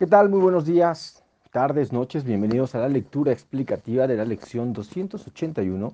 [0.00, 0.30] ¿Qué tal?
[0.30, 2.24] Muy buenos días, tardes, noches.
[2.24, 5.92] Bienvenidos a la lectura explicativa de la lección 281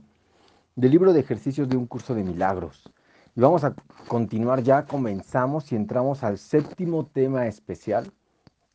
[0.77, 2.88] del libro de ejercicios de un curso de milagros.
[3.34, 3.74] Y vamos a
[4.06, 8.12] continuar ya, comenzamos y entramos al séptimo tema especial,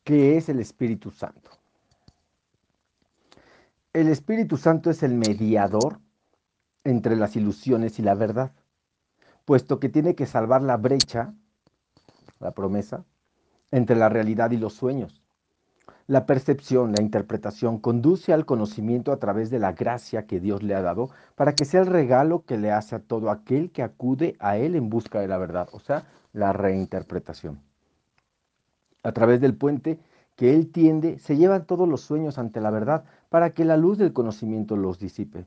[0.04, 1.50] que es el Espíritu Santo.
[3.94, 5.98] El Espíritu Santo es el mediador
[6.84, 8.52] entre las ilusiones y la verdad,
[9.46, 11.32] puesto que tiene que salvar la brecha,
[12.38, 13.06] la promesa,
[13.70, 15.21] entre la realidad y los sueños.
[16.12, 20.74] La percepción, la interpretación, conduce al conocimiento a través de la gracia que Dios le
[20.74, 24.36] ha dado para que sea el regalo que le hace a todo aquel que acude
[24.38, 26.04] a Él en busca de la verdad, o sea,
[26.34, 27.62] la reinterpretación.
[29.02, 30.00] A través del puente
[30.36, 33.96] que Él tiende, se llevan todos los sueños ante la verdad para que la luz
[33.96, 35.46] del conocimiento los disipe.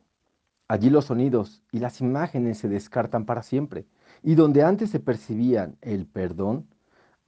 [0.68, 3.86] Allí los sonidos y las imágenes se descartan para siempre,
[4.24, 6.66] y donde antes se percibían el perdón,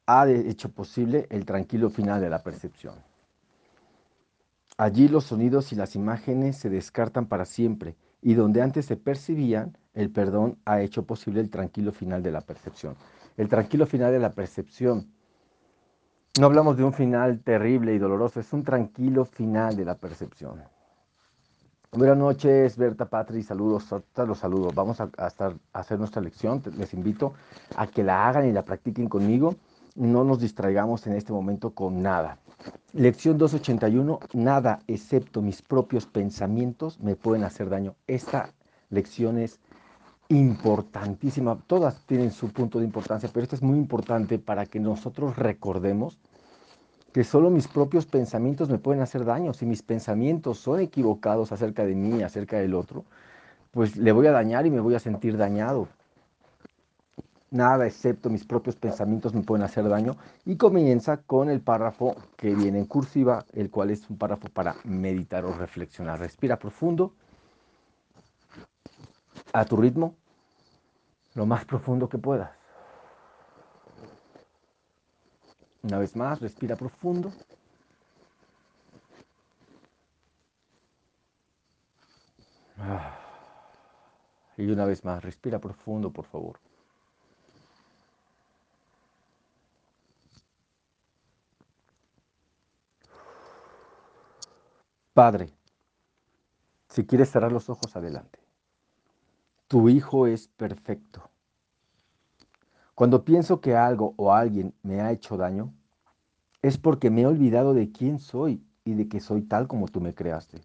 [0.08, 2.96] ha hecho posible el tranquilo final de la percepción.
[4.78, 9.76] Allí los sonidos y las imágenes se descartan para siempre, y donde antes se percibían,
[9.96, 12.96] el perdón ha hecho posible el tranquilo final de la percepción.
[13.38, 15.12] El tranquilo final de la percepción.
[16.40, 20.62] No hablamos de un final terrible y doloroso, es un tranquilo final de la percepción.
[21.92, 24.76] Buenas noches, Berta, Patri, saludos, los saludos.
[24.76, 25.10] Vamos a,
[25.74, 26.62] hacer nuestra lección.
[26.78, 27.34] Les invito
[27.76, 29.56] a que la hagan y la practiquen conmigo
[29.98, 32.38] no nos distraigamos en este momento con nada.
[32.94, 37.96] Lección 281, nada excepto mis propios pensamientos me pueden hacer daño.
[38.08, 38.54] Esta
[38.90, 39.60] lección es
[40.30, 45.36] importantísima, todas tienen su punto de importancia, pero esta es muy importante para que nosotros
[45.36, 46.20] recordemos
[47.14, 49.54] que solo mis propios pensamientos me pueden hacer daño.
[49.54, 53.06] Si mis pensamientos son equivocados acerca de mí, acerca del otro,
[53.72, 55.88] pues le voy a dañar y me voy a sentir dañado
[57.52, 60.18] nada excepto mis propios pensamientos me pueden hacer daño.
[60.46, 64.76] Y comienza con el párrafo que viene en cursiva, el cual es un párrafo para
[64.84, 66.20] meditar o reflexionar.
[66.20, 67.14] Respira profundo,
[69.54, 70.16] a tu ritmo,
[71.36, 72.52] lo más profundo que puedas.
[75.84, 77.32] Una vez más, respira profundo.
[82.78, 83.18] Ah.
[84.58, 86.60] Y una vez más, respira profundo, por favor.
[95.18, 95.50] Padre,
[96.90, 98.38] si quieres cerrar los ojos, adelante.
[99.68, 101.32] Tu Hijo es perfecto.
[102.94, 105.74] Cuando pienso que algo o alguien me ha hecho daño,
[106.62, 110.02] es porque me he olvidado de quién soy y de que soy tal como tú
[110.02, 110.62] me creaste.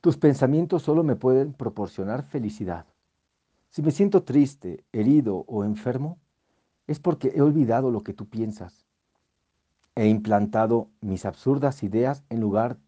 [0.00, 2.86] Tus pensamientos solo me pueden proporcionar felicidad.
[3.68, 6.18] Si me siento triste, herido o enfermo,
[6.86, 8.86] es porque he olvidado lo que tú piensas.
[9.96, 12.78] He implantado mis absurdas ideas en lugar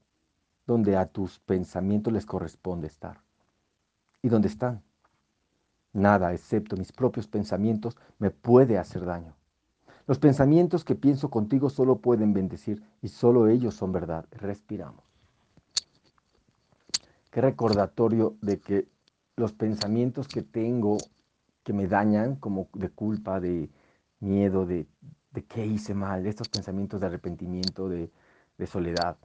[0.69, 3.23] donde a tus pensamientos les corresponde estar.
[4.21, 4.83] ¿Y dónde están?
[5.95, 9.35] Nada, excepto mis propios pensamientos, me puede hacer daño.
[10.07, 14.27] Los pensamientos que pienso contigo solo pueden bendecir y solo ellos son verdad.
[14.31, 15.03] Respiramos.
[17.31, 18.89] Qué recordatorio de que
[19.37, 20.99] los pensamientos que tengo
[21.63, 23.71] que me dañan, como de culpa, de
[24.21, 24.87] miedo, de,
[25.31, 28.11] de qué hice mal, estos pensamientos de arrepentimiento, de,
[28.59, 29.17] de soledad,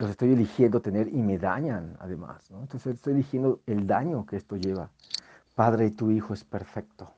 [0.00, 2.50] los estoy eligiendo tener y me dañan además.
[2.50, 2.60] ¿no?
[2.60, 4.90] Entonces estoy eligiendo el daño que esto lleva.
[5.54, 7.12] Padre, tu Hijo es perfecto.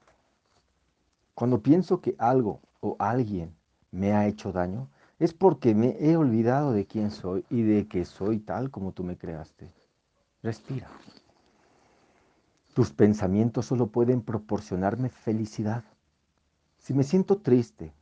[1.34, 3.54] Cuando pienso que algo o alguien
[3.92, 4.88] me ha hecho daño,
[5.20, 9.04] es porque me he olvidado de quién soy y de que soy tal como tú
[9.04, 9.70] me creaste.
[10.42, 10.88] Respira.
[12.74, 15.84] Tus pensamientos solo pueden proporcionarme felicidad.
[16.78, 17.92] Si me siento triste,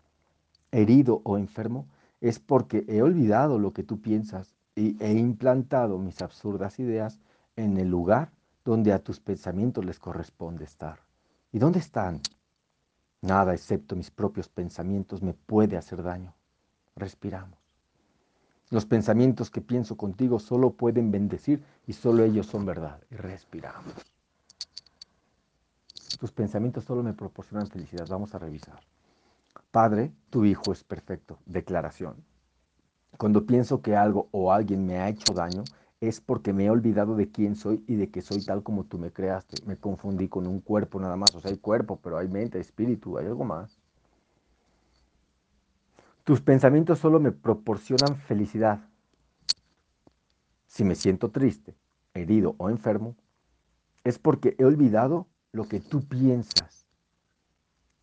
[0.71, 1.87] herido o enfermo,
[2.23, 7.21] es porque he olvidado lo que tú piensas y he implantado mis absurdas ideas
[7.57, 8.33] en el lugar
[8.65, 11.01] donde a tus pensamientos les corresponde estar.
[11.53, 12.21] ¿Y dónde están?
[13.23, 16.35] Nada excepto mis propios pensamientos me puede hacer daño.
[16.97, 17.59] Respiramos.
[18.71, 23.01] Los pensamientos que pienso contigo solo pueden bendecir y solo ellos son verdad.
[23.11, 23.95] Y respiramos.
[26.21, 28.07] Tus pensamientos solo me proporcionan felicidad.
[28.09, 28.81] Vamos a revisar.
[29.71, 31.39] Padre, tu Hijo es perfecto.
[31.47, 32.25] Declaración.
[33.21, 35.65] Cuando pienso que algo o alguien me ha hecho daño,
[36.01, 38.97] es porque me he olvidado de quién soy y de que soy tal como tú
[38.97, 39.63] me creaste.
[39.67, 41.35] Me confundí con un cuerpo nada más.
[41.35, 43.79] O sea, hay cuerpo, pero hay mente, espíritu, hay algo más.
[46.25, 48.81] Tus pensamientos solo me proporcionan felicidad.
[50.67, 51.75] Si me siento triste,
[52.15, 53.17] herido o enfermo,
[54.03, 56.87] es porque he olvidado lo que tú piensas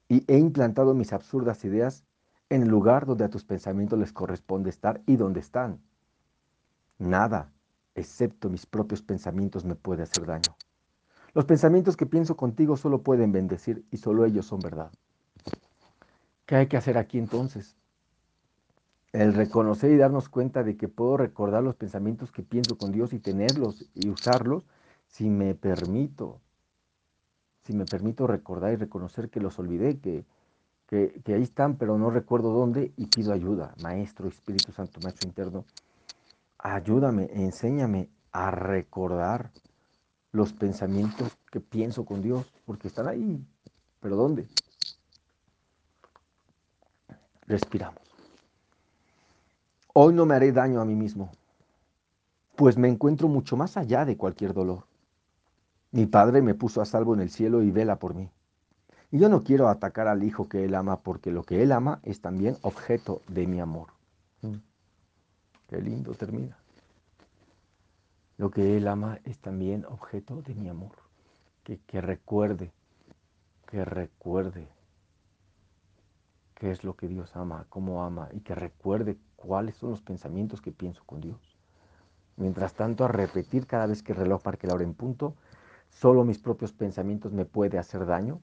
[0.10, 2.04] y he implantado mis absurdas ideas
[2.50, 5.82] en el lugar donde a tus pensamientos les corresponde estar y donde están.
[6.98, 7.52] Nada,
[7.96, 10.56] excepto mis propios pensamientos, me puede hacer daño.
[11.34, 14.92] Los pensamientos que pienso contigo solo pueden bendecir y solo ellos son verdad.
[16.46, 17.76] ¿Qué hay que hacer aquí entonces?
[19.12, 23.14] El reconocer y darnos cuenta de que puedo recordar los pensamientos que pienso con Dios
[23.14, 24.64] y tenerlos y usarlos
[25.08, 26.40] si me permito,
[27.64, 30.00] si me permito recordar y reconocer que los olvidé,
[30.88, 33.74] que, ahí están, pero no recuerdo dónde y pido ayuda.
[33.82, 35.66] Maestro, Espíritu Santo, Maestro interno,
[36.58, 39.52] ayúdame, enséñame a recordar
[40.32, 43.46] los pensamientos que pienso con Dios, porque están ahí,
[44.00, 44.48] pero ¿dónde?
[47.48, 48.02] Respiramos.
[49.94, 51.32] Hoy no me haré daño a mí mismo,
[52.56, 54.86] pues me encuentro mucho más allá de cualquier dolor.
[55.92, 58.30] Mi Padre me puso a salvo en el cielo y vela por mí.
[59.12, 62.00] Y yo no quiero atacar al hijo que él ama porque lo que él ama
[62.04, 63.88] es también objeto de mi amor.
[64.42, 64.58] Mm.
[65.68, 66.58] Qué lindo termina.
[68.38, 70.92] Lo que él ama es también objeto de mi amor.
[71.64, 72.72] Que, que recuerde,
[73.66, 74.68] que recuerde
[76.56, 80.62] qué es lo que Dios ama, cómo ama y que recuerde cuáles son los pensamientos
[80.62, 81.58] que pienso con Dios.
[82.36, 85.36] Mientras tanto, a repetir cada vez que el reloj marque la hora en punto,
[85.90, 88.40] solo mis propios pensamientos me puede hacer daño,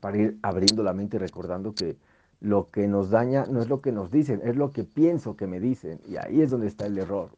[0.00, 1.96] para ir abriendo la mente y recordando que
[2.40, 5.46] lo que nos daña no es lo que nos dicen, es lo que pienso que
[5.46, 6.00] me dicen.
[6.06, 7.30] Y ahí es donde está el error.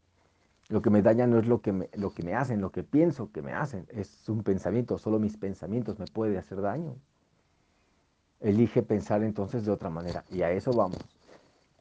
[0.68, 2.82] Lo que me daña no es lo que me, lo que me hacen, lo que
[2.82, 3.86] pienso que me hacen.
[3.88, 6.94] Es un pensamiento, solo mis pensamientos me pueden hacer daño.
[8.40, 10.24] Elige pensar entonces de otra manera.
[10.30, 10.98] Y a eso vamos,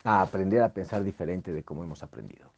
[0.03, 2.51] a aprender a pensar diferente de cómo hemos aprendido.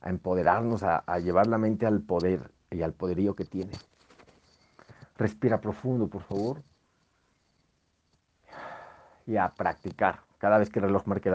[0.00, 3.72] A empoderarnos, a, a llevar la mente al poder y al poderío que tiene.
[5.18, 6.62] Respira profundo, por favor
[9.26, 10.20] y a practicar.
[10.38, 11.30] Cada vez que el reloj marque